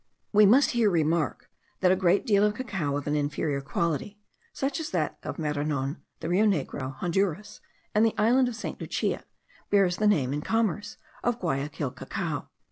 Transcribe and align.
We 0.33 0.47
must 0.47 0.71
here 0.71 0.89
remark, 0.89 1.47
that 1.81 1.91
a 1.91 1.95
great 1.95 2.25
deal 2.25 2.43
of 2.43 2.55
cacao 2.55 2.97
of 2.97 3.05
an 3.05 3.15
inferior 3.15 3.61
quality, 3.61 4.17
such 4.51 4.79
as 4.79 4.89
that 4.89 5.19
of 5.21 5.37
Maranon, 5.37 6.01
the 6.21 6.29
Rio 6.29 6.45
Negro, 6.47 6.95
Honduras, 6.95 7.61
and 7.93 8.03
the 8.03 8.17
island 8.17 8.47
of 8.47 8.55
St. 8.55 8.81
Lucia, 8.81 9.23
bears 9.69 9.97
the 9.97 10.07
name, 10.07 10.33
in 10.33 10.41
commerce, 10.41 10.97
of 11.23 11.39
Guayaquil 11.39 11.91
cacao. 11.91 12.49